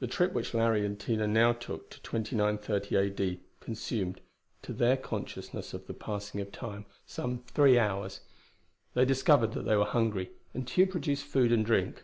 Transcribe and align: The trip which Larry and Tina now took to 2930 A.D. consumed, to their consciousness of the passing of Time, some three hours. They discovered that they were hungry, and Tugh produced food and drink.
The 0.00 0.08
trip 0.08 0.32
which 0.32 0.52
Larry 0.52 0.84
and 0.84 0.98
Tina 0.98 1.28
now 1.28 1.52
took 1.52 1.90
to 1.90 2.02
2930 2.02 2.96
A.D. 2.96 3.40
consumed, 3.60 4.20
to 4.62 4.72
their 4.72 4.96
consciousness 4.96 5.72
of 5.72 5.86
the 5.86 5.94
passing 5.94 6.40
of 6.40 6.50
Time, 6.50 6.86
some 7.06 7.44
three 7.46 7.78
hours. 7.78 8.22
They 8.94 9.04
discovered 9.04 9.52
that 9.52 9.62
they 9.62 9.76
were 9.76 9.86
hungry, 9.86 10.32
and 10.54 10.66
Tugh 10.66 10.90
produced 10.90 11.22
food 11.24 11.52
and 11.52 11.64
drink. 11.64 12.02